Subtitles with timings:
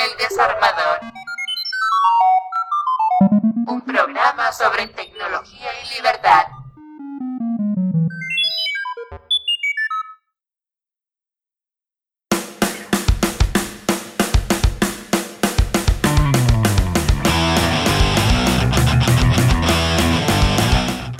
[0.00, 1.00] El Desarmador.
[3.66, 6.46] Un programa sobre tecnología y libertad.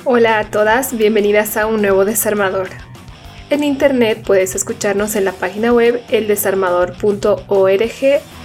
[0.07, 2.71] Hola a todas, bienvenidas a un nuevo desarmador.
[3.51, 8.40] En internet puedes escucharnos en la página web eldesarmador.org.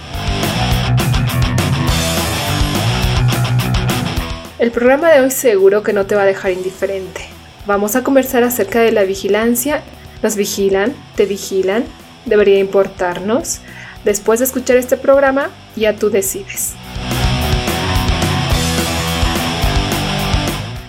[4.58, 7.28] El programa de hoy seguro que no te va a dejar indiferente.
[7.66, 9.82] Vamos a conversar acerca de la vigilancia.
[10.22, 10.94] ¿Nos vigilan?
[11.14, 11.84] ¿Te vigilan?
[12.24, 13.60] ¿Debería importarnos?
[14.02, 16.72] Después de escuchar este programa, ya tú decides.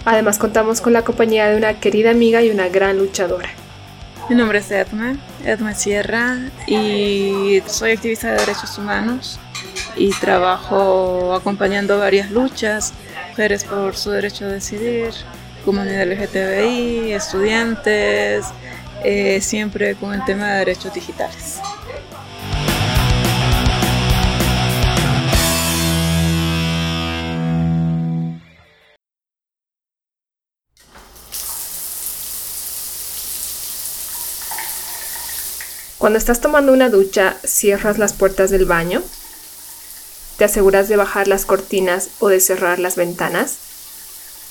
[0.06, 3.50] Además contamos con la compañía de una querida amiga y una gran luchadora.
[4.30, 9.42] Mi nombre es Edme, Edme Sierra y soy activista de derechos humanos
[9.98, 12.94] y trabajo acompañando varias luchas,
[13.38, 15.14] mujeres por su derecho a decidir,
[15.64, 18.48] comunidad LGTBI, estudiantes,
[19.04, 21.60] eh, siempre con el tema de derechos digitales.
[36.00, 39.04] Cuando estás tomando una ducha, cierras las puertas del baño.
[40.38, 43.58] ¿Te aseguras de bajar las cortinas o de cerrar las ventanas?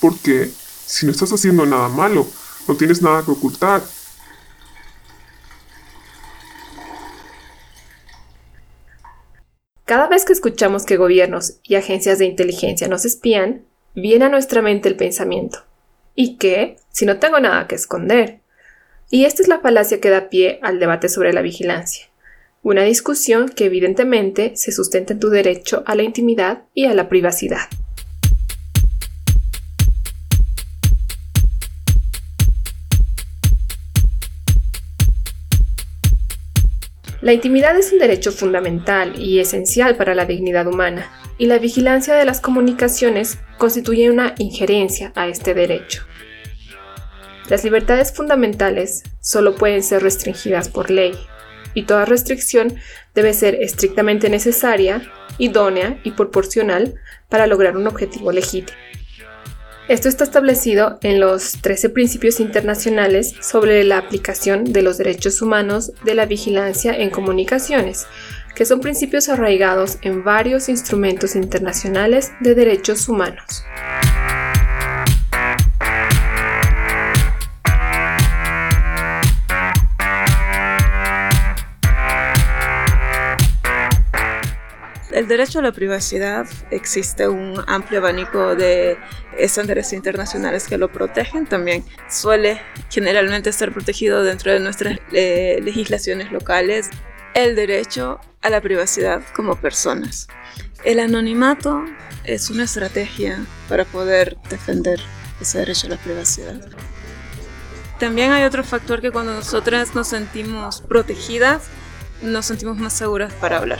[0.01, 0.51] ¿Por qué?
[0.84, 2.27] Si no estás haciendo nada malo,
[2.67, 3.83] no tienes nada que ocultar.
[9.84, 14.61] Cada vez que escuchamos que gobiernos y agencias de inteligencia nos espían, viene a nuestra
[14.61, 15.61] mente el pensamiento.
[16.17, 16.78] ¿Y qué?
[16.91, 18.41] Si no tengo nada que esconder.
[19.11, 22.09] Y esta es la falacia que da pie al debate sobre la vigilancia,
[22.67, 27.09] una discusión que evidentemente se sustenta en tu derecho a la intimidad y a la
[27.09, 27.60] privacidad.
[37.21, 42.16] La intimidad es un derecho fundamental y esencial para la dignidad humana, y la vigilancia
[42.16, 46.03] de las comunicaciones constituye una injerencia a este derecho.
[47.49, 51.15] Las libertades fundamentales solo pueden ser restringidas por ley,
[51.76, 52.75] y toda restricción
[53.14, 55.03] debe ser estrictamente necesaria,
[55.38, 56.94] idónea y proporcional
[57.28, 58.76] para lograr un objetivo legítimo.
[59.88, 65.92] Esto está establecido en los 13 principios internacionales sobre la aplicación de los derechos humanos
[66.03, 68.06] de la vigilancia en comunicaciones,
[68.56, 73.64] que son principios arraigados en varios instrumentos internacionales de derechos humanos.
[85.16, 88.99] El derecho a la privacidad existe un amplio abanico de
[89.38, 91.47] estándares internacionales que lo protegen.
[91.47, 92.60] También suele
[92.91, 96.91] generalmente estar protegido dentro de nuestras eh, legislaciones locales
[97.32, 100.28] el derecho a la privacidad como personas.
[100.84, 101.82] El anonimato
[102.25, 105.00] es una estrategia para poder defender
[105.41, 106.60] ese derecho a la privacidad.
[107.99, 111.71] También hay otro factor que cuando nosotras nos sentimos protegidas,
[112.22, 113.78] nos sentimos más seguras para hablar.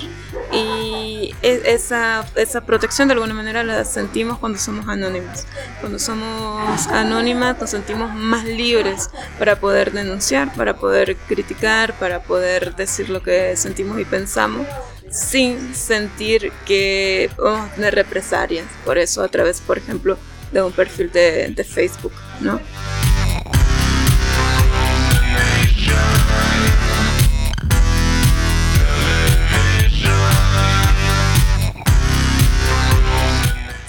[0.53, 5.47] Y e, esa, esa protección de alguna manera la sentimos cuando somos anónimas.
[5.81, 12.75] Cuando somos anónimas nos sentimos más libres para poder denunciar, para poder criticar, para poder
[12.77, 14.67] decir lo que sentimos y pensamos
[15.11, 18.67] sin sentir que vamos a tener represalias.
[18.85, 20.19] Por eso a través, por ejemplo,
[20.53, 22.61] de un perfil de, de Facebook, ¿no?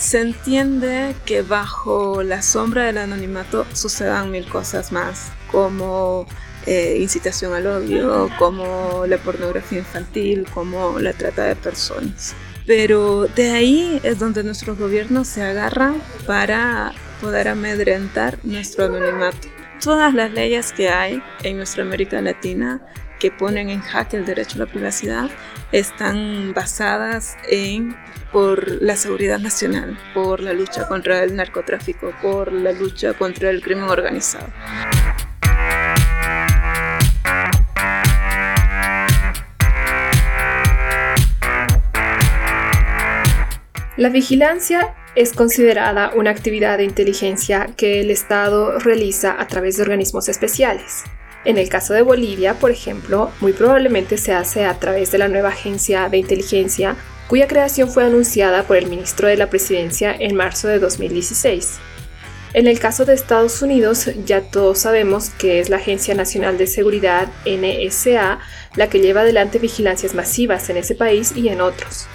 [0.08, 6.26] Se entiende que bajo la sombra del anonimato sucedan mil cosas más, como
[6.66, 12.34] eh, incitación al odio, como la pornografía infantil, como la trata de personas.
[12.66, 19.50] Pero de ahí es donde nuestros gobiernos se agarran para poder amedrentar nuestro anonimato.
[19.84, 22.80] Todas las leyes que hay en nuestra América Latina
[23.20, 25.30] que ponen en jaque el derecho a la privacidad
[25.74, 27.94] están basadas en
[28.32, 33.62] por la seguridad nacional, por la lucha contra el narcotráfico, por la lucha contra el
[33.62, 34.48] crimen organizado.
[43.98, 49.82] La vigilancia es considerada una actividad de inteligencia que el Estado realiza a través de
[49.82, 51.04] organismos especiales.
[51.46, 55.30] En el caso de Bolivia, por ejemplo, muy probablemente se hace a través de la
[55.30, 56.96] nueva agencia de inteligencia
[57.28, 61.80] cuya creación fue anunciada por el ministro de la Presidencia en marzo de 2016.
[62.54, 66.66] En el caso de Estados Unidos, ya todos sabemos que es la Agencia Nacional de
[66.66, 68.40] Seguridad, NSA,
[68.76, 72.08] la que lleva adelante vigilancias masivas en ese país y en otros.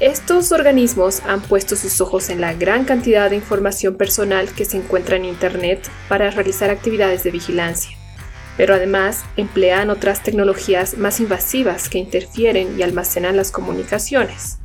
[0.00, 4.78] Estos organismos han puesto sus ojos en la gran cantidad de información personal que se
[4.78, 7.96] encuentra en Internet para realizar actividades de vigilancia,
[8.56, 14.58] pero además emplean otras tecnologías más invasivas que interfieren y almacenan las comunicaciones.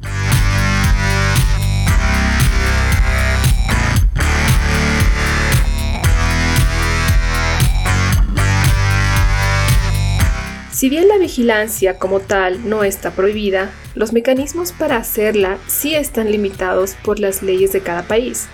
[10.80, 16.32] Si bien la vigilancia como tal no está prohibida, los mecanismos para hacerla sí están
[16.32, 18.48] limitados por las leyes de cada país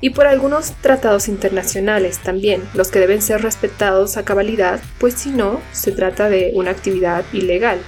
[0.00, 5.30] y por algunos tratados internacionales también, los que deben ser respetados a cabalidad, pues si
[5.30, 7.80] no, se trata de una actividad ilegal.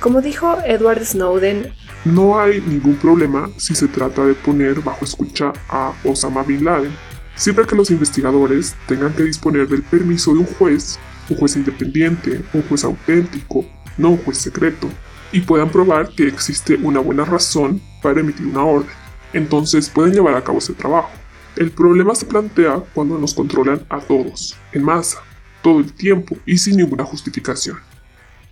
[0.00, 1.72] Como dijo Edward Snowden,
[2.04, 6.92] no hay ningún problema si se trata de poner bajo escucha a Osama Bin Laden,
[7.34, 10.98] siempre que los investigadores tengan que disponer del permiso de un juez
[11.30, 13.64] un juez independiente, un juez auténtico,
[13.96, 14.88] no un juez secreto,
[15.32, 18.90] y puedan probar que existe una buena razón para emitir una orden.
[19.32, 21.10] Entonces pueden llevar a cabo ese trabajo.
[21.56, 25.18] El problema se plantea cuando nos controlan a todos, en masa,
[25.62, 27.78] todo el tiempo y sin ninguna justificación.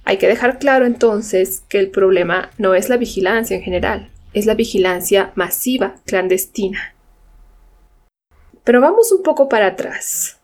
[0.04, 4.46] Hay que dejar claro entonces que el problema no es la vigilancia en general, es
[4.46, 6.94] la vigilancia masiva, clandestina.
[8.64, 10.35] Pero vamos un poco para atrás.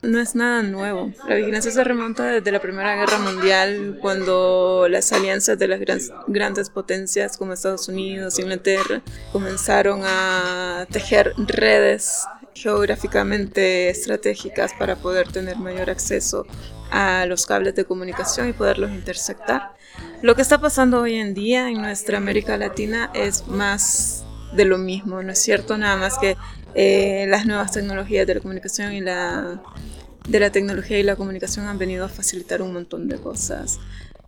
[0.00, 1.12] No es nada nuevo.
[1.28, 5.80] La vigilancia se remonta desde la Primera Guerra Mundial, cuando las alianzas de las
[6.28, 9.02] grandes potencias como Estados Unidos, Inglaterra,
[9.32, 12.24] comenzaron a tejer redes
[12.54, 16.46] geográficamente estratégicas para poder tener mayor acceso
[16.90, 19.74] a los cables de comunicación y poderlos interceptar.
[20.22, 24.24] Lo que está pasando hoy en día en nuestra América Latina es más
[24.54, 25.76] de lo mismo, ¿no es cierto?
[25.76, 26.36] Nada más que
[26.74, 29.62] eh, las nuevas tecnologías de la comunicación y la
[30.28, 33.80] de la tecnología y la comunicación han venido a facilitar un montón de cosas.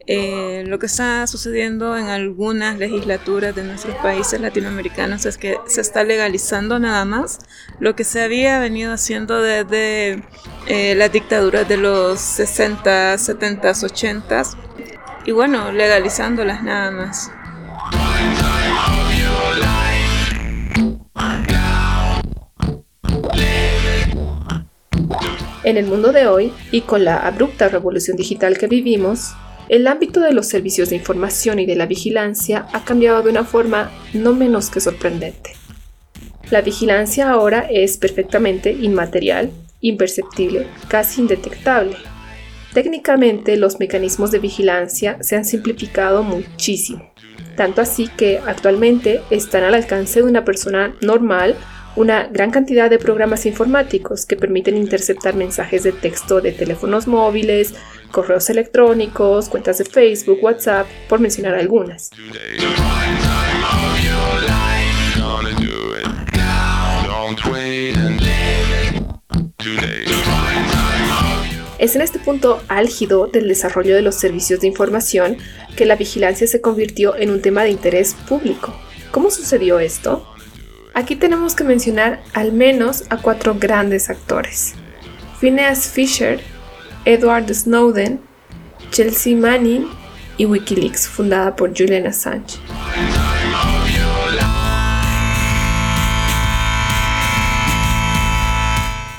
[0.06, 5.82] Eh, lo que está sucediendo en algunas legislaturas de nuestros países latinoamericanos es que se
[5.82, 7.38] está legalizando nada más
[7.78, 10.24] lo que se había venido haciendo desde
[10.66, 14.42] eh, las dictaduras de los 60, 70, 80
[15.26, 17.30] y bueno, legalizándolas nada más.
[25.70, 29.34] En el mundo de hoy, y con la abrupta revolución digital que vivimos,
[29.68, 33.44] el ámbito de los servicios de información y de la vigilancia ha cambiado de una
[33.44, 35.52] forma no menos que sorprendente.
[36.50, 41.94] La vigilancia ahora es perfectamente inmaterial, imperceptible, casi indetectable.
[42.74, 47.12] Técnicamente los mecanismos de vigilancia se han simplificado muchísimo,
[47.56, 51.54] tanto así que actualmente están al alcance de una persona normal
[51.96, 57.74] una gran cantidad de programas informáticos que permiten interceptar mensajes de texto de teléfonos móviles,
[58.10, 62.10] correos electrónicos, cuentas de Facebook, WhatsApp, por mencionar algunas.
[71.78, 75.38] Es en este punto álgido del desarrollo de los servicios de información
[75.76, 78.74] que la vigilancia se convirtió en un tema de interés público.
[79.10, 80.26] ¿Cómo sucedió esto?
[80.92, 84.74] Aquí tenemos que mencionar al menos a cuatro grandes actores.
[85.38, 86.40] Phineas Fisher,
[87.04, 88.20] Edward Snowden,
[88.90, 89.86] Chelsea Manning
[90.36, 92.58] y Wikileaks, fundada por Julian Assange.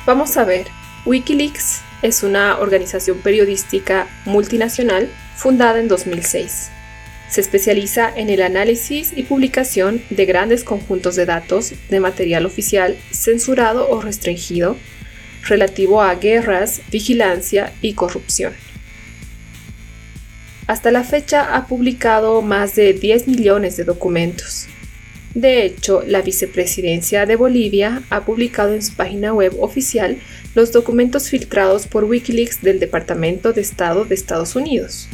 [0.05, 0.67] Vamos a ver,
[1.05, 6.71] Wikileaks es una organización periodística multinacional fundada en 2006.
[7.31, 12.97] Se especializa en el análisis y publicación de grandes conjuntos de datos de material oficial
[13.09, 14.75] censurado o restringido
[15.47, 18.53] relativo a guerras, vigilancia y corrupción.
[20.67, 24.67] Hasta la fecha ha publicado más de 10 millones de documentos.
[25.33, 30.17] De hecho, la vicepresidencia de Bolivia ha publicado en su página web oficial
[30.53, 35.07] los documentos filtrados por Wikileaks del Departamento de Estado de Estados Unidos.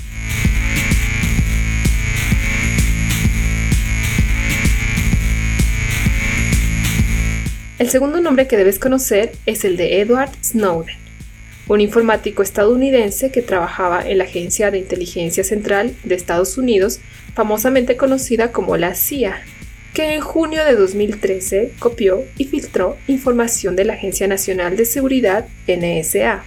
[7.80, 10.96] El segundo nombre que debes conocer es el de Edward Snowden,
[11.68, 17.00] un informático estadounidense que trabajaba en la Agencia de Inteligencia Central de Estados Unidos,
[17.36, 19.44] famosamente conocida como la CIA,
[19.94, 25.48] que en junio de 2013 copió y filtró información de la Agencia Nacional de Seguridad
[25.68, 26.44] NSA.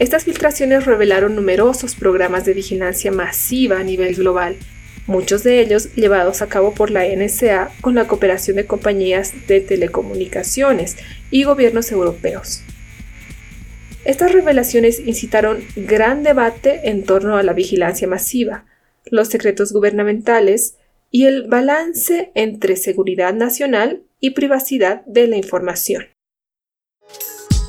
[0.00, 4.56] Estas filtraciones revelaron numerosos programas de vigilancia masiva a nivel global
[5.06, 9.60] muchos de ellos llevados a cabo por la NSA con la cooperación de compañías de
[9.60, 10.96] telecomunicaciones
[11.30, 12.62] y gobiernos europeos.
[14.04, 18.66] Estas revelaciones incitaron gran debate en torno a la vigilancia masiva,
[19.06, 20.76] los secretos gubernamentales
[21.10, 26.06] y el balance entre seguridad nacional y privacidad de la información.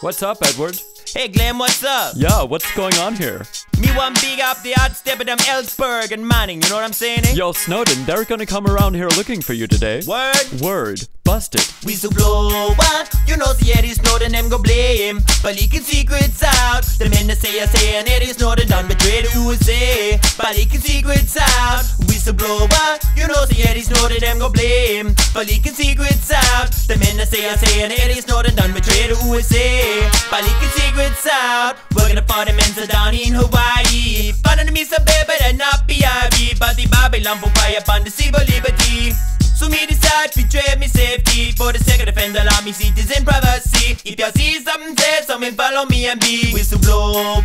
[0.02, 0.76] What's up, Edward?
[1.14, 2.16] Hey Glenn, what's up?
[2.16, 3.46] Yeah, what's going on here?
[3.80, 6.84] Me want big up the hot step of them Ellsberg and Manning, you know what
[6.86, 7.26] I'm saying?
[7.26, 7.34] Eh?
[7.34, 10.02] Yo, Snowden, they're gonna come around here looking for you today.
[10.08, 10.62] Word?
[10.62, 11.08] Word.
[11.26, 11.66] Busted.
[11.82, 15.26] Whistleblower, you know the Eddie Snowden, them go blame.
[15.42, 16.86] But leaking secrets out.
[17.02, 20.22] The men that say I say and Eddie Snowden done betray the USA.
[20.38, 21.82] But leaking secrets out.
[22.06, 25.18] Whistleblower, you know the Eddie Snowden, them go blame.
[25.34, 26.70] But leaking secrets out.
[26.86, 30.06] The men that say I say and Eddie Snowden done betray the USA.
[30.30, 31.82] But leaking secrets out.
[31.98, 34.30] Working for the men down in Hawaii.
[34.46, 36.62] Finding me some baby that not PIV.
[36.62, 39.10] But the Babylon fire upon the civil liberty.
[39.56, 43.24] So me decide to trade me safety For the sake of defend all me citizen
[43.24, 47.42] privacy If you see something say something follow me and be Whistleblower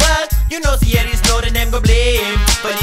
[0.50, 2.38] You know see it is Snowden them go blame.
[2.62, 2.74] But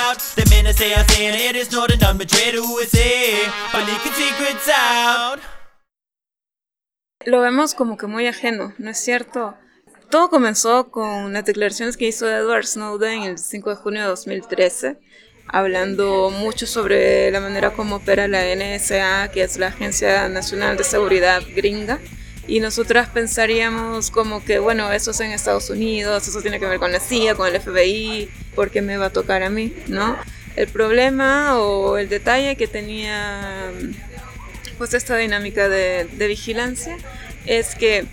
[0.00, 0.44] out The
[0.76, 3.88] say and it is done betray the USA But
[7.26, 9.56] Lo vemos como que muy ajeno, ¿no es cierto?
[10.10, 15.00] Todo comenzó con las declaraciones que hizo Edward Snowden el 5 de junio de 2013
[15.48, 20.84] hablando mucho sobre la manera como opera la NSA, que es la Agencia Nacional de
[20.84, 21.98] Seguridad gringa.
[22.46, 26.78] Y nosotras pensaríamos como que, bueno, eso es en Estados Unidos, eso tiene que ver
[26.78, 29.74] con la CIA, con el FBI, ¿por qué me va a tocar a mí?
[29.86, 30.16] ¿No?
[30.56, 33.70] El problema o el detalle que tenía
[34.78, 36.96] pues esta dinámica de, vigilancia
[37.46, 38.06] es que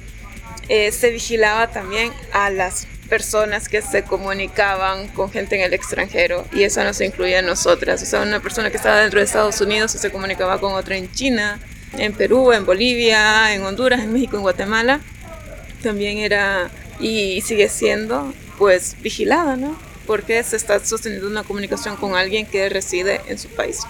[0.67, 6.45] eh, se vigilaba también a las personas que se comunicaban con gente en el extranjero
[6.51, 8.01] y eso nos incluía a nosotras.
[8.01, 11.11] O sea, una persona que estaba dentro de Estados Unidos se comunicaba con otra en
[11.11, 11.59] China,
[11.97, 14.99] en Perú, en Bolivia, en Honduras, en México, en Guatemala,
[15.81, 16.69] también era
[16.99, 19.77] y sigue siendo pues vigilada, ¿no?
[20.07, 23.81] Porque se está sosteniendo una comunicación con alguien que reside en su país.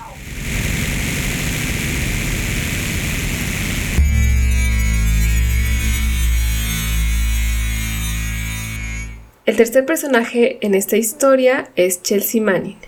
[9.45, 12.79] El tercer personaje en esta historia es Chelsea Manning,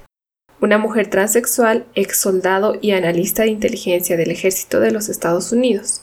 [0.59, 6.01] una mujer transexual, ex soldado y analista de inteligencia del ejército de los Estados Unidos.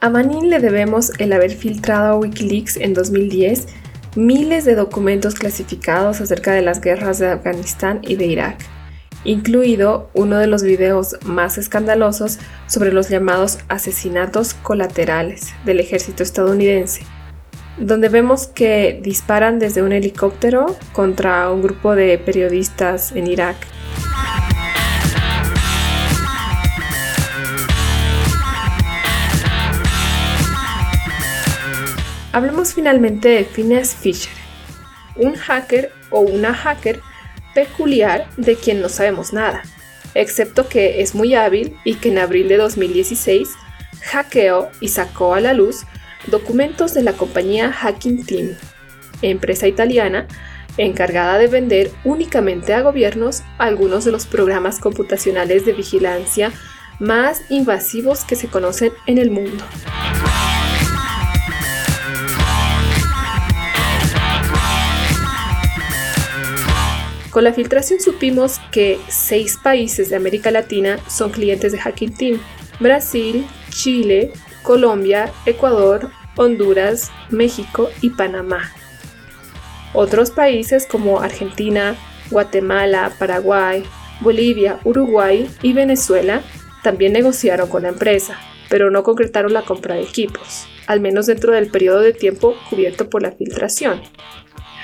[0.00, 3.66] A Manning le debemos el haber filtrado a Wikileaks en 2010
[4.16, 8.64] miles de documentos clasificados acerca de las guerras de Afganistán y de Irak,
[9.24, 17.02] incluido uno de los videos más escandalosos sobre los llamados asesinatos colaterales del ejército estadounidense,
[17.78, 23.56] donde vemos que disparan desde un helicóptero contra un grupo de periodistas en Irak.
[32.32, 34.32] Hablemos finalmente de Phineas Fisher,
[35.14, 37.00] un hacker o una hacker
[37.54, 39.62] peculiar de quien no sabemos nada,
[40.14, 43.48] excepto que es muy hábil y que en abril de 2016
[44.02, 45.84] hackeó y sacó a la luz
[46.26, 48.56] documentos de la compañía Hacking Team,
[49.22, 50.26] empresa italiana
[50.76, 56.52] encargada de vender únicamente a gobiernos algunos de los programas computacionales de vigilancia
[56.98, 59.64] más invasivos que se conocen en el mundo.
[67.30, 72.40] Con la filtración supimos que seis países de América Latina son clientes de Hacking Team.
[72.78, 74.32] Brasil, Chile,
[74.64, 78.72] Colombia, Ecuador, Honduras, México y Panamá.
[79.92, 81.94] Otros países como Argentina,
[82.30, 83.84] Guatemala, Paraguay,
[84.20, 86.42] Bolivia, Uruguay y Venezuela
[86.82, 88.36] también negociaron con la empresa,
[88.68, 93.08] pero no concretaron la compra de equipos, al menos dentro del periodo de tiempo cubierto
[93.08, 94.02] por la filtración.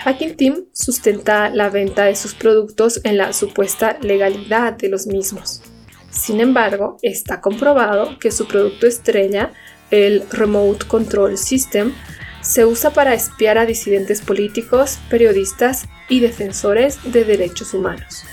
[0.04, 5.62] Hacking Team sustenta la venta de sus productos en la supuesta legalidad de los mismos.
[6.10, 9.52] Sin embargo, está comprobado que su producto estrella
[9.90, 11.92] el Remote Control System,
[12.40, 18.24] se usa para espiar a disidentes políticos, periodistas y defensores de derechos humanos.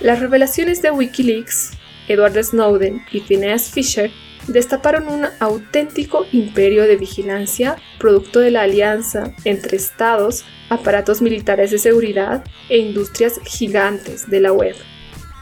[0.00, 1.70] Las revelaciones de Wikileaks,
[2.08, 4.10] Edward Snowden y Phineas Fisher
[4.48, 11.78] destaparon un auténtico imperio de vigilancia producto de la alianza entre estados, aparatos militares de
[11.78, 14.74] seguridad e industrias gigantes de la web.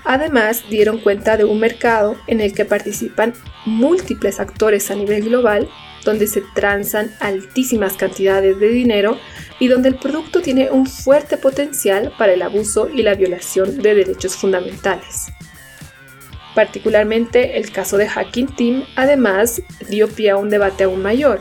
[0.04, 3.34] Además, dieron cuenta de un mercado en el que participan
[3.66, 5.68] múltiples actores a nivel global
[6.04, 9.18] donde se transan altísimas cantidades de dinero
[9.58, 13.94] y donde el producto tiene un fuerte potencial para el abuso y la violación de
[13.94, 15.26] derechos fundamentales.
[16.54, 21.40] Particularmente el caso de Hacking Team además dio pie a un debate aún mayor,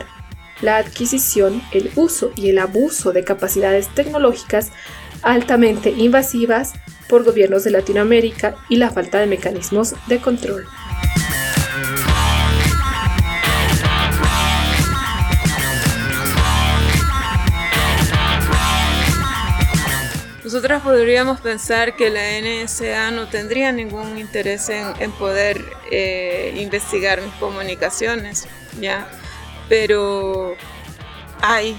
[0.62, 4.70] la adquisición, el uso y el abuso de capacidades tecnológicas
[5.22, 6.74] altamente invasivas
[7.08, 10.66] por gobiernos de Latinoamérica y la falta de mecanismos de control.
[20.70, 27.34] Nosotros podríamos pensar que la NSA no tendría ningún interés en, poder eh, investigar mis
[27.34, 28.46] comunicaciones,
[28.80, 29.08] ¿ya?
[29.68, 30.54] Pero
[31.42, 31.76] hay,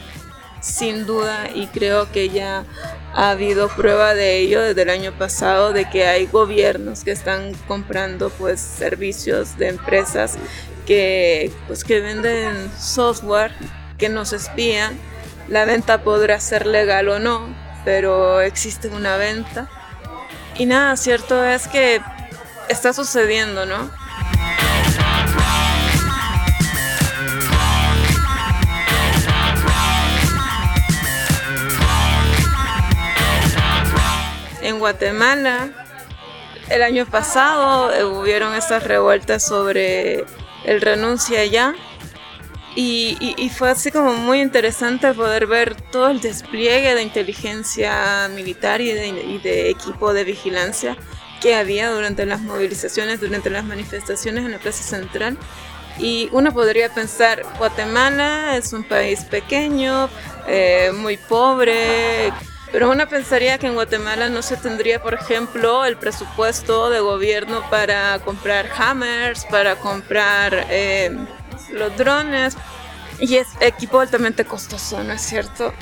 [0.59, 2.65] sin duda, y creo que ya
[3.13, 7.53] ha habido prueba de ello desde el año pasado, de que hay gobiernos que están
[7.69, 10.37] comprando pues servicios de empresas
[10.85, 13.53] que, pues, que venden software,
[13.97, 14.99] que nos espían.
[15.47, 19.67] La venta podrá ser legal o no, pero existe una venta.
[20.57, 22.01] Y nada, cierto es que
[22.69, 23.89] está sucediendo, ¿no?
[34.61, 35.69] En Guatemala,
[36.69, 40.23] el año pasado hubieron estas revueltas sobre
[40.63, 41.73] el renuncia ya
[42.75, 48.91] y, fue así como muy interesante poder ver todo el despliegue de inteligencia militar y
[48.91, 50.95] de, equipo de vigilancia
[51.41, 55.37] que había durante las movilizaciones, durante las manifestaciones en la Plaza Central.
[55.97, 60.09] Y uno podría pensar, Guatemala es un país pequeño,
[60.47, 62.31] eh, muy pobre,
[62.71, 67.61] pero uno pensaría que en Guatemala no se tendría, por ejemplo, el presupuesto de gobierno
[67.69, 70.67] para comprar hammers, para comprar...
[70.69, 71.13] Eh,
[71.71, 72.55] los drones
[73.19, 75.73] y es equipo altamente costoso, ¿no es cierto?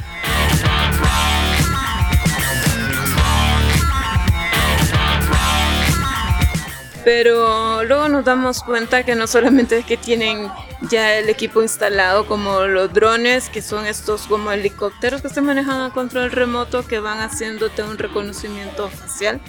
[7.06, 10.52] Pero luego nos damos cuenta que no solamente es que tienen
[10.92, 15.82] ya el equipo instalado como los drones, que son estos como helicópteros que se manejan
[15.82, 19.40] a control remoto, que van haciéndote un reconocimiento facial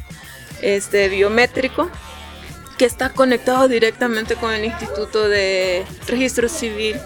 [0.63, 1.91] este, biométrico
[2.81, 6.97] que está conectado directamente con el Instituto de Registro Civil,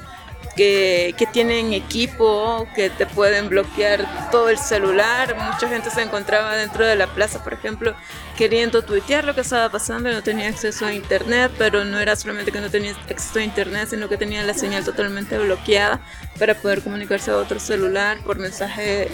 [0.55, 5.35] que, que, tienen equipo, que te pueden bloquear todo el celular.
[5.35, 7.93] Mucha gente se encontraba dentro de la plaza, por ejemplo,
[8.37, 12.53] queriendo tuitear lo que estaba pasando, no tenía acceso a internet, pero no era solamente
[12.53, 16.01] que no tenía acceso a internet, sino que tenía la señal totalmente bloqueada
[16.39, 19.09] para poder comunicarse a otro celular por mensaje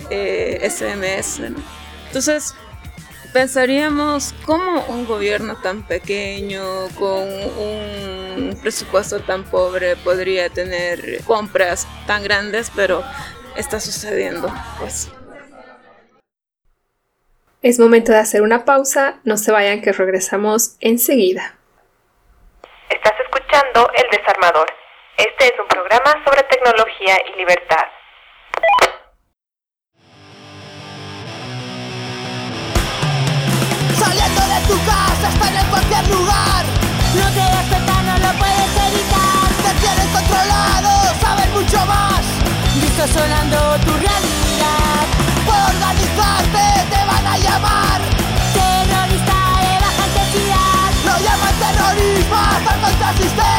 [0.69, 1.41] SMS.
[1.41, 1.55] Eh,
[2.09, 2.55] Entonces,
[3.33, 12.23] pensaríamos cómo un gobierno tan pequeño, con un presupuesto tan pobre, podría tener compras tan
[12.23, 13.03] grandes, pero
[13.57, 15.13] está sucediendo, pues.
[17.63, 21.57] Es momento de hacer una pausa, no se vayan que regresamos enseguida.
[22.89, 24.67] Estás escuchando El Desarmador.
[25.19, 27.85] Este es un programa sobre tecnología y libertad.
[35.71, 36.65] Cualquier lugar.
[37.15, 37.67] No te das
[38.09, 39.47] no lo puedes evitar.
[39.65, 42.23] Te tienen controlado, saben mucho más.
[42.81, 45.05] Distorsionando tu realidad.
[45.47, 48.01] Por organizarte, te van a llamar.
[48.59, 50.89] Terrorista de baja intensidad.
[51.09, 53.50] Lo llaman terrorismo, hasta el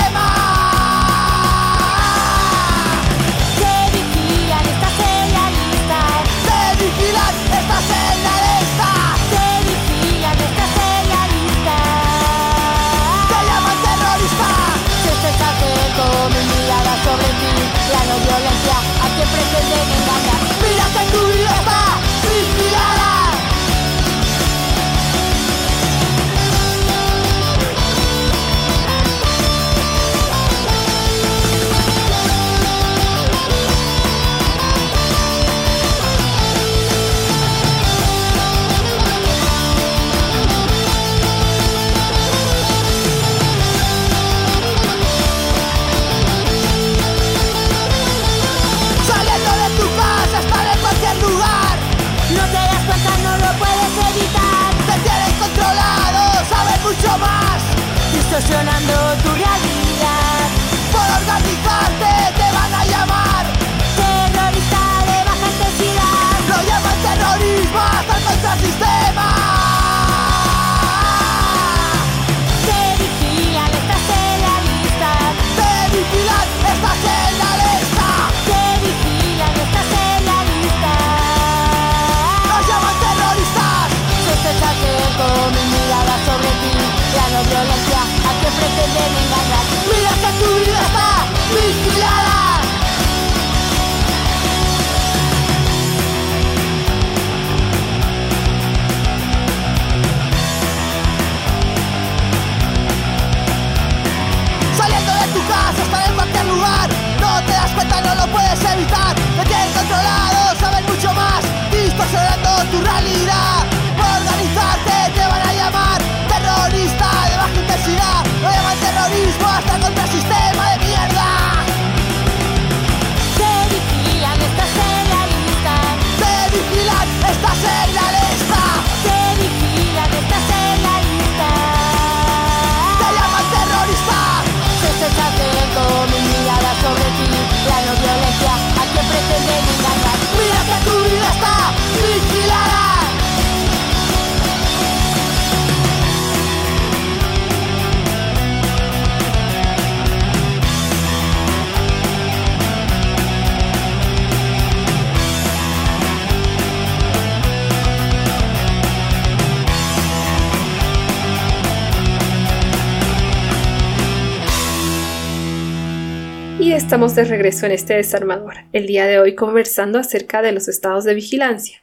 [166.91, 171.05] estamos de regreso en este desarmador, el día de hoy conversando acerca de los estados
[171.05, 171.81] de vigilancia.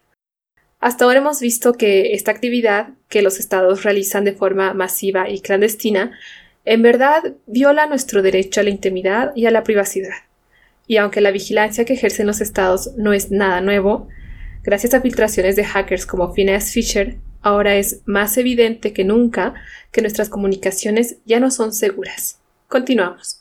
[0.80, 5.40] Hasta ahora hemos visto que esta actividad que los estados realizan de forma masiva y
[5.40, 6.12] clandestina
[6.66, 10.12] en verdad viola nuestro derecho a la intimidad y a la privacidad.
[10.86, 14.08] Y aunque la vigilancia que ejercen los estados no es nada nuevo,
[14.62, 19.54] gracias a filtraciones de hackers como Phineas Fisher, ahora es más evidente que nunca
[19.90, 22.40] que nuestras comunicaciones ya no son seguras.
[22.68, 23.37] Continuamos.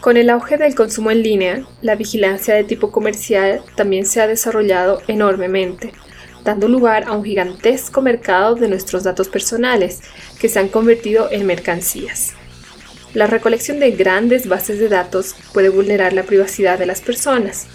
[0.00, 4.26] Con el auge del consumo en línea, la vigilancia de tipo comercial también se ha
[4.26, 5.92] desarrollado enormemente,
[6.42, 10.00] dando lugar a un gigantesco mercado de nuestros datos personales
[10.40, 12.32] que se han convertido en mercancías.
[13.14, 17.68] La recolección de grandes bases de datos puede vulnerar la privacidad de las personas.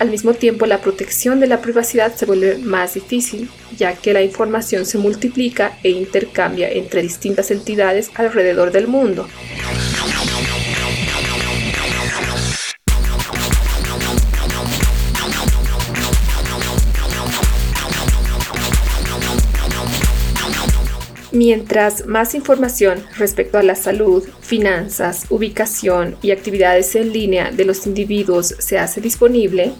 [0.00, 4.22] Al mismo tiempo, la protección de la privacidad se vuelve más difícil, ya que la
[4.22, 9.28] información se multiplica e intercambia entre distintas entidades alrededor del mundo.
[21.32, 27.86] Mientras más información respecto a la salud, finanzas, ubicación y actividades en línea de los
[27.86, 29.74] individuos se hace disponible,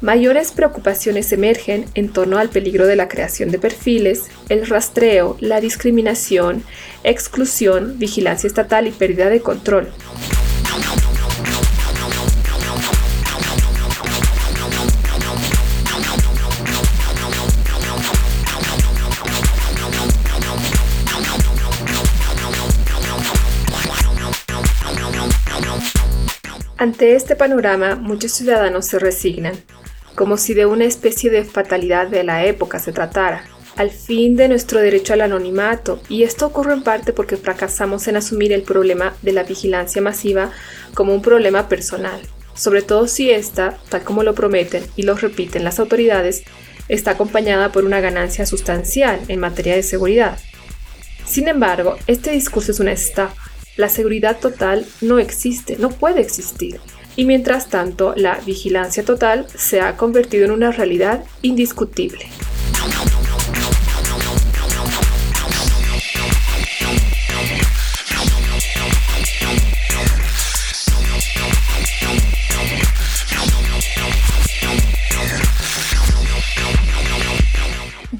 [0.00, 5.60] mayores preocupaciones emergen en torno al peligro de la creación de perfiles, el rastreo, la
[5.60, 6.64] discriminación,
[7.04, 9.88] exclusión, vigilancia estatal y pérdida de control.
[26.78, 29.54] Ante este panorama, muchos ciudadanos se resignan,
[30.16, 33.44] como si de una especie de fatalidad de la época se tratara,
[33.76, 38.16] al fin de nuestro derecho al anonimato, y esto ocurre en parte porque fracasamos en
[38.16, 40.50] asumir el problema de la vigilancia masiva
[40.94, 42.20] como un problema personal,
[42.54, 46.42] sobre todo si esta, tal como lo prometen y lo repiten las autoridades,
[46.88, 50.38] está acompañada por una ganancia sustancial en materia de seguridad.
[51.26, 56.80] Sin embargo, este discurso es una estafa la seguridad total no existe, no puede existir.
[57.16, 62.26] Y mientras tanto, la vigilancia total se ha convertido en una realidad indiscutible.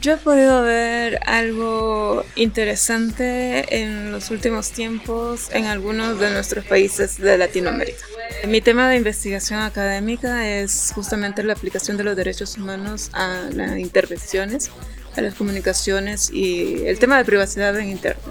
[0.07, 7.19] Yo he podido ver algo interesante en los últimos tiempos en algunos de nuestros países
[7.19, 8.05] de Latinoamérica.
[8.47, 13.79] Mi tema de investigación académica es justamente la aplicación de los derechos humanos a las
[13.79, 14.71] intervenciones,
[15.17, 18.23] a las comunicaciones y el tema de privacidad en Internet.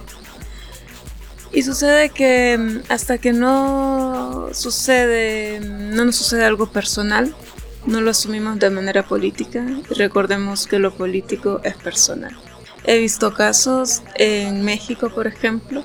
[1.51, 7.35] Y sucede que mm, hasta que no sucede, no nos sucede algo personal,
[7.85, 9.65] no lo asumimos de manera política.
[9.89, 12.35] Recordemos que lo político es personal.
[12.83, 15.83] He visto casos en México, por ejemplo,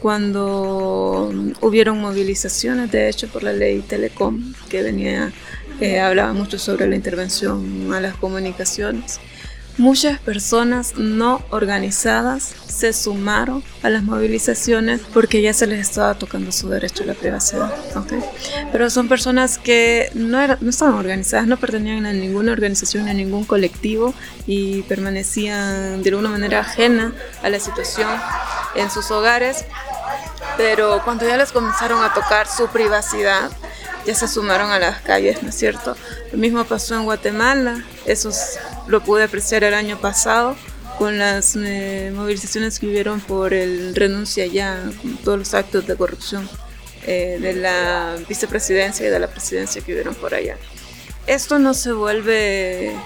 [0.00, 1.30] cuando
[1.60, 5.32] hubieron movilizaciones, de hecho, por la ley Telecom, que venía,
[5.80, 9.20] eh, hablaba mucho sobre la intervención a las comunicaciones.
[9.78, 16.50] Muchas personas no organizadas se sumaron a las movilizaciones porque ya se les estaba tocando
[16.50, 17.72] su derecho a la privacidad.
[17.94, 18.18] ¿okay?
[18.72, 23.14] Pero son personas que no, eran, no estaban organizadas, no pertenecían a ninguna organización, a
[23.14, 24.14] ningún colectivo
[24.48, 27.14] y permanecían de alguna manera ajena
[27.44, 28.08] a la situación
[28.74, 29.64] en sus hogares.
[30.56, 33.48] Pero cuando ya les comenzaron a tocar su privacidad,
[34.06, 35.96] ya se sumaron a las calles, ¿no es cierto?
[36.32, 38.30] Lo mismo pasó en Guatemala, eso
[38.86, 40.56] lo pude apreciar el año pasado,
[40.98, 45.96] con las eh, movilizaciones que hubieron por el renuncia ya, con todos los actos de
[45.96, 46.48] corrupción
[47.06, 50.56] eh, de la vicepresidencia y de la presidencia que hubieron por allá.
[51.28, 52.96] Esto no se vuelve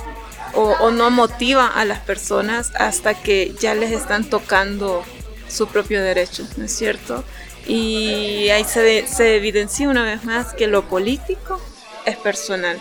[0.54, 5.04] o, o no motiva a las personas hasta que ya les están tocando
[5.48, 7.24] su propio derecho, ¿no es cierto?
[7.66, 11.60] Y ahí se, evidencia una vez más que lo político
[12.04, 12.80] es personal.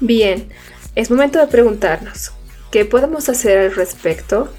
[0.00, 0.48] Bien,
[0.96, 2.32] es momento de preguntarnos,
[2.72, 4.52] ¿qué podemos hacer al respecto?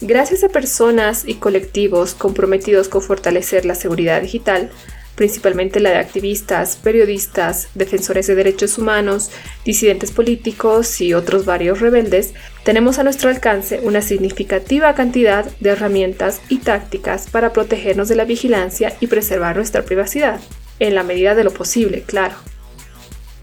[0.00, 4.70] Gracias a personas y colectivos comprometidos con fortalecer la seguridad digital,
[5.16, 9.32] principalmente la de activistas, periodistas, defensores de derechos humanos,
[9.64, 12.32] disidentes políticos y otros varios rebeldes,
[12.62, 18.24] tenemos a nuestro alcance una significativa cantidad de herramientas y tácticas para protegernos de la
[18.24, 20.38] vigilancia y preservar nuestra privacidad,
[20.78, 22.36] en la medida de lo posible, claro.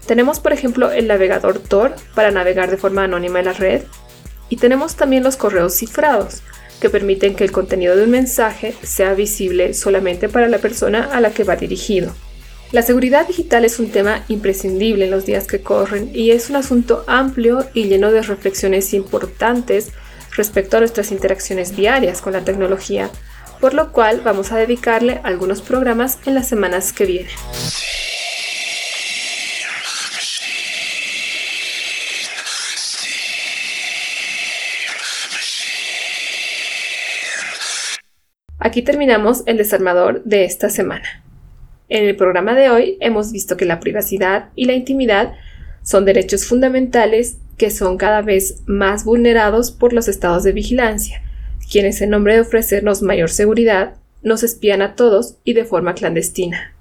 [0.06, 3.82] Tenemos por ejemplo el navegador Tor para navegar de forma anónima en la red
[4.48, 6.42] y tenemos también los correos cifrados
[6.80, 11.20] que permiten que el contenido de un mensaje sea visible solamente para la persona a
[11.20, 12.14] la que va dirigido.
[12.72, 16.56] La seguridad digital es un tema imprescindible en los días que corren y es un
[16.56, 19.92] asunto amplio y lleno de reflexiones importantes
[20.36, 23.08] respecto a nuestras interacciones diarias con la tecnología,
[23.60, 27.32] por lo cual vamos a dedicarle algunos programas en las semanas que vienen.
[38.66, 41.22] Aquí terminamos el desarmador de esta semana.
[41.88, 45.34] En el programa de hoy hemos visto que la privacidad y la intimidad
[45.84, 51.22] son derechos fundamentales que son cada vez más vulnerados por los estados de vigilancia,
[51.70, 56.74] quienes en nombre de ofrecernos mayor seguridad nos espían a todos y de forma clandestina.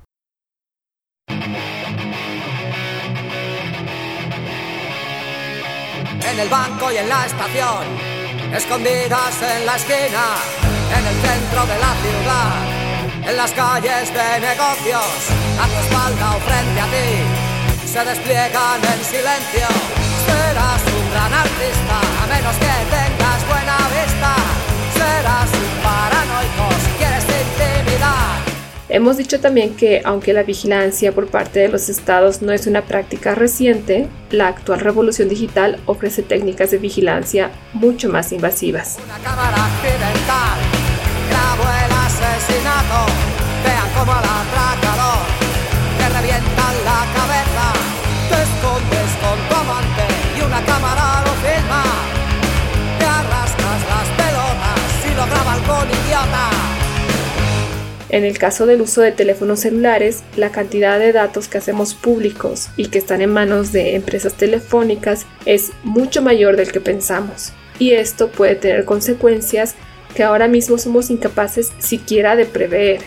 [6.32, 7.86] En el banco y en la estación,
[8.56, 10.65] escondidas en la esquina,
[10.98, 15.12] en el centro de la ciudad, en las calles de negocios,
[15.60, 17.10] a tu espalda o frente a ti,
[17.86, 19.68] se despliegan en silencio.
[20.26, 24.36] Serás un gran artista, a menos que tengas buena vista.
[24.94, 28.56] Serás un paranoico si quieres intimidar.
[28.90, 32.84] Hemos dicho también que, aunque la vigilancia por parte de los estados no es una
[32.84, 38.98] práctica reciente, la actual revolución digital ofrece técnicas de vigilancia mucho más invasivas.
[39.04, 40.55] Una cámara accidental,
[58.16, 62.70] En el caso del uso de teléfonos celulares, la cantidad de datos que hacemos públicos
[62.78, 67.52] y que están en manos de empresas telefónicas es mucho mayor del que pensamos.
[67.78, 69.76] Y esto puede tener consecuencias
[70.16, 73.02] que ahora mismo somos incapaces siquiera de prever.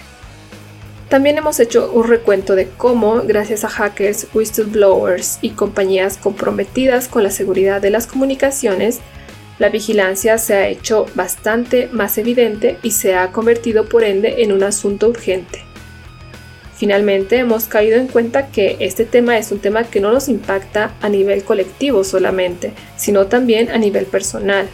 [1.08, 7.22] También hemos hecho un recuento de cómo, gracias a hackers, whistleblowers y compañías comprometidas con
[7.22, 8.98] la seguridad de las comunicaciones,
[9.58, 14.52] la vigilancia se ha hecho bastante más evidente y se ha convertido por ende en
[14.52, 15.64] un asunto urgente.
[16.76, 20.94] Finalmente hemos caído en cuenta que este tema es un tema que no nos impacta
[21.00, 24.68] a nivel colectivo solamente, sino también a nivel personal.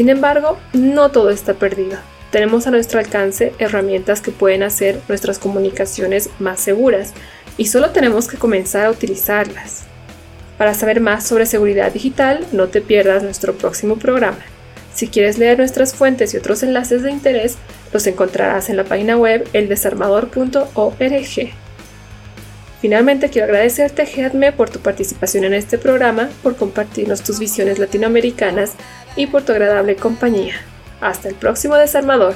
[0.00, 1.98] Sin embargo, no todo está perdido.
[2.30, 7.12] Tenemos a nuestro alcance herramientas que pueden hacer nuestras comunicaciones más seguras
[7.58, 9.82] y solo tenemos que comenzar a utilizarlas.
[10.56, 14.38] Para saber más sobre seguridad digital, no te pierdas nuestro próximo programa.
[14.94, 17.58] Si quieres leer nuestras fuentes y otros enlaces de interés,
[17.92, 21.50] los encontrarás en la página web eldesarmador.org.
[22.80, 28.72] Finalmente quiero agradecerte, Gedme, por tu participación en este programa, por compartirnos tus visiones latinoamericanas
[29.20, 30.54] y por tu agradable compañía.
[31.00, 32.34] Hasta el próximo desarmador.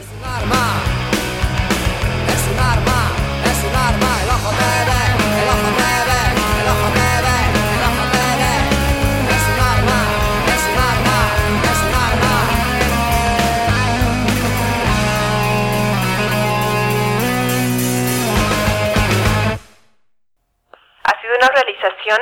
[21.05, 22.19] Ha sido una realización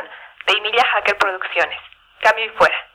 [0.46, 1.78] de Emilia Hacker Producciones.
[2.20, 2.91] Cambio y fuera.